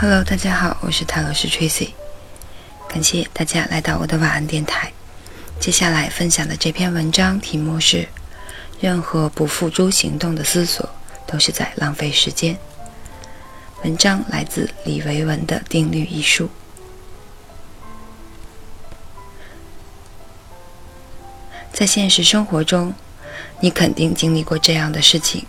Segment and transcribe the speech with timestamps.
[0.00, 1.88] Hello，大家好，我是塔罗师 Tracy，
[2.88, 4.92] 感谢大家来到我的晚安电台。
[5.58, 8.06] 接下来分享的这篇文章题目是：
[8.78, 10.88] 任何不付诸行动的思索
[11.26, 12.56] 都是在浪费时间。
[13.82, 16.48] 文章来自李维文的《定律》一书。
[21.72, 22.94] 在现实生活中，
[23.58, 25.44] 你肯定经历过这样的事情：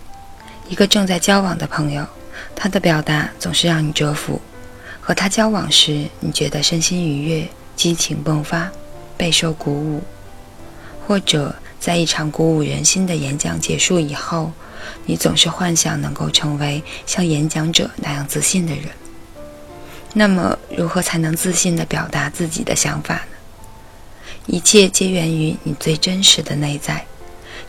[0.67, 2.07] 一个正在交往的朋友。
[2.55, 4.41] 他的表达总是让你折服，
[4.99, 8.70] 和他交往时，你觉得身心愉悦、激情迸发、
[9.17, 10.02] 备受鼓舞；
[11.07, 14.52] 或者在一场鼓舞人心的演讲结束以后，
[15.05, 18.85] 你总是幻想能够成为像演讲者那样自信的人。
[20.13, 23.21] 那么，如何才能自信地表达自己的想法呢？
[24.47, 27.05] 一切皆源于你最真实的内在。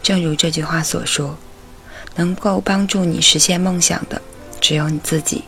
[0.02, 1.36] 正如这句话所说
[2.16, 4.20] ：“能够帮助你实现梦想的。”
[4.60, 5.44] 只有你自己。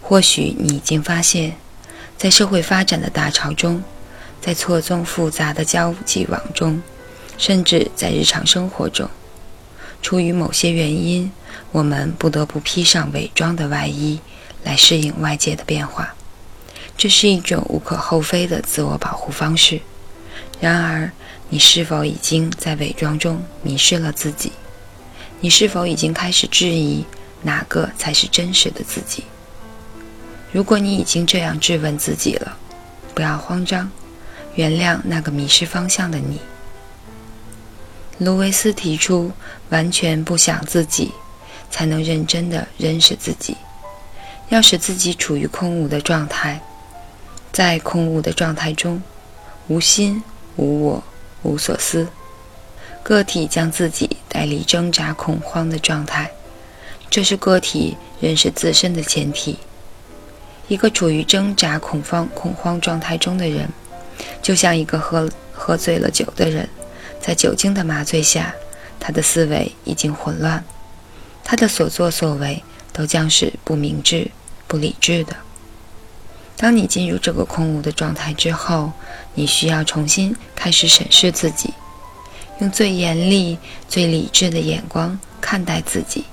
[0.00, 1.56] 或许你已经发现，
[2.16, 3.82] 在社会发展的大潮中，
[4.40, 6.80] 在错综复杂的交际网中，
[7.36, 9.10] 甚至在日常生活中，
[10.00, 11.30] 出于某些原因，
[11.72, 14.20] 我们不得不披上伪装的外衣
[14.62, 16.14] 来适应外界的变化。
[16.96, 19.80] 这是一种无可厚非的自我保护方式。
[20.60, 21.10] 然而，
[21.50, 24.52] 你是否已经在伪装中迷失了自己？
[25.40, 27.04] 你是否已经开始质疑？
[27.42, 29.24] 哪个才是真实的自己？
[30.52, 32.56] 如果你已经这样质问自己了，
[33.14, 33.90] 不要慌张，
[34.54, 36.40] 原谅那个迷失方向的你。
[38.18, 39.30] 卢维斯提出，
[39.68, 41.12] 完全不想自己，
[41.70, 43.56] 才能认真的认识自己。
[44.48, 46.58] 要使自己处于空无的状态，
[47.52, 49.02] 在空无的状态中，
[49.68, 50.22] 无心、
[50.54, 51.04] 无我、
[51.42, 52.08] 无所思，
[53.02, 56.30] 个体将自己带离挣扎、恐慌的状态。
[57.08, 59.58] 这是个体认识自身的前提。
[60.68, 63.68] 一个处于挣扎、恐慌、恐慌状态中的人，
[64.42, 66.68] 就像一个喝喝醉了酒的人，
[67.20, 68.52] 在酒精的麻醉下，
[68.98, 70.64] 他的思维已经混乱，
[71.44, 72.62] 他的所作所为
[72.92, 74.28] 都将是不明智、
[74.66, 75.36] 不理智的。
[76.56, 78.90] 当你进入这个空无的状态之后，
[79.34, 81.72] 你需要重新开始审视自己，
[82.58, 83.56] 用最严厉、
[83.88, 86.24] 最理智的眼光看待自己。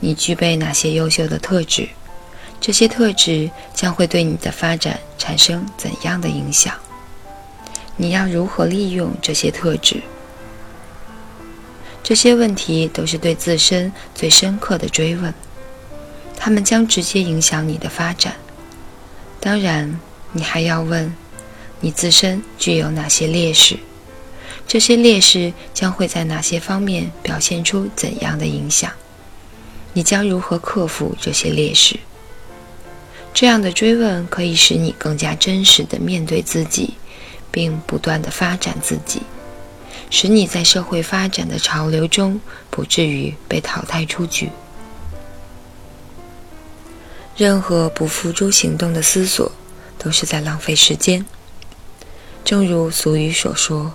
[0.00, 1.88] 你具备哪些优秀的特质？
[2.60, 6.74] 这些特质将会对你的发展产生怎样的影响？
[7.96, 10.02] 你要如何利用这些特质？
[12.02, 15.32] 这些问题都是对自身最深刻的追问，
[16.36, 18.34] 它们将直接影响你的发展。
[19.40, 20.00] 当然，
[20.32, 21.14] 你还要问：
[21.80, 23.76] 你自身具有哪些劣势？
[24.66, 28.90] 这些劣势将会在哪些方面表现出怎样的影响？
[29.98, 31.98] 你将如何克服这些劣势？
[33.34, 36.94] 这样的追问可以使你更加真实的面对自己，
[37.50, 39.22] 并不断的发展自己，
[40.08, 44.48] 使你在社会发展的潮流中不至于被淘汰出局。
[47.36, 49.50] 任何不付诸行动的思索，
[49.98, 51.26] 都是在浪费时间。
[52.44, 53.92] 正如俗语所说：“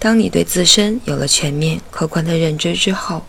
[0.00, 3.22] 当你对自身有了全面客观的认知之后。”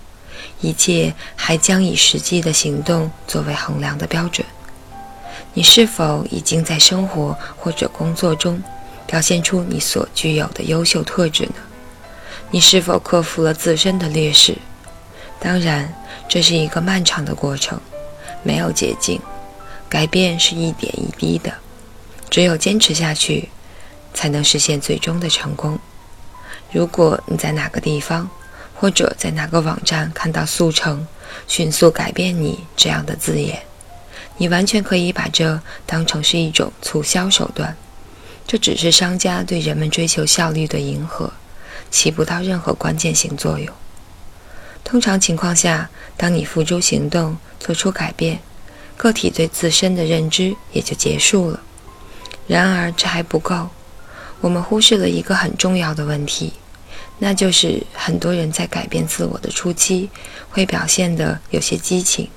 [0.59, 4.45] 一切还将以实际的行动作为衡量的标准。
[5.53, 8.61] 你是否已经在生活或者工作中
[9.05, 11.55] 表现出你所具有的优秀特质呢？
[12.51, 14.57] 你是否克服了自身的劣势？
[15.39, 15.93] 当然，
[16.29, 17.79] 这是一个漫长的过程，
[18.43, 19.19] 没有捷径。
[19.89, 21.53] 改变是一点一滴的，
[22.29, 23.49] 只有坚持下去，
[24.13, 25.77] 才能实现最终的成功。
[26.71, 28.29] 如果你在哪个地方，
[28.81, 31.05] 或者在哪个网站看到“速成、
[31.47, 33.61] 迅速改变你”这样的字眼，
[34.37, 37.77] 你完全可以把这当成是一种促销手段。
[38.47, 41.31] 这只是商家对人们追求效率的迎合，
[41.91, 43.71] 起不到任何关键性作用。
[44.83, 48.39] 通常情况下，当你付诸行动、做出改变，
[48.97, 51.59] 个体对自身的认知也就结束了。
[52.47, 53.69] 然而，这还不够，
[54.39, 56.53] 我们忽视了一个很重要的问题。
[57.19, 60.09] 那就是很多人在改变自我的初期，
[60.49, 62.27] 会表现得有些激情，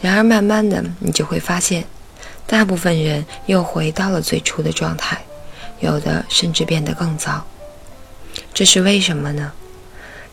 [0.00, 1.84] 然而慢慢的，你就会发现，
[2.46, 5.22] 大部分人又回到了最初的状态，
[5.80, 7.46] 有的甚至变得更糟。
[8.54, 9.52] 这是为什么呢？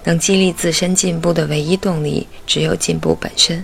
[0.06, 3.63] 能激励自身进步的唯一动力，只有进步本身。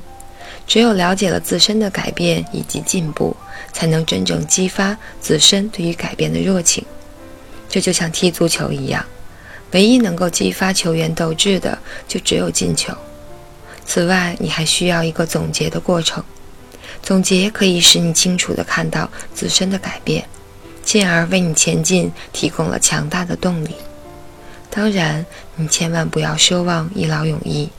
[0.67, 3.35] 只有了解了自身的改变以及进步，
[3.71, 6.83] 才能真正激发自身对于改变的热情。
[7.69, 9.05] 这就像踢足球一样。
[9.71, 11.77] 唯一能够激发球员斗志的，
[12.07, 12.93] 就只有进球。
[13.85, 16.23] 此外，你还需要一个总结的过程。
[17.03, 20.27] 总结可以使你清楚地看到自身的改变，
[20.83, 23.75] 进而为你前进提供了强大的动力。
[24.71, 25.23] 当然，
[25.55, 27.69] 你千万不要奢望一劳永逸，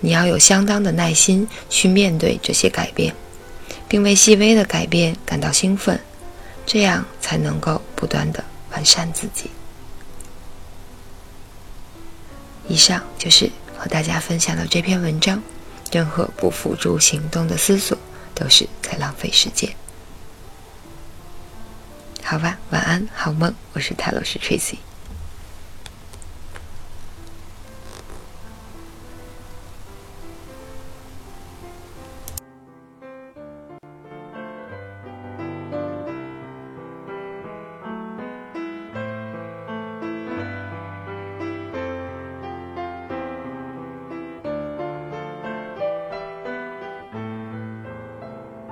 [0.00, 3.12] 你要有相当的耐心去面对这些改变，
[3.88, 5.98] 并为细微的改变感到兴奋，
[6.64, 9.50] 这样才能够不断地完善自己。
[12.68, 15.42] 以上就是和大家分享的这篇文章。
[15.92, 17.96] 任何不付诸行动的思索，
[18.34, 19.72] 都是在浪费时间。
[22.22, 23.54] 好吧，晚安，好梦。
[23.74, 24.78] 我是泰罗斯 Tracy。